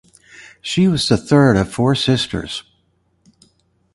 She 0.63 0.87
was 0.87 1.07
the 1.07 1.15
third 1.15 1.57
of 1.57 1.71
four 1.71 1.93
sisters. 1.93 2.63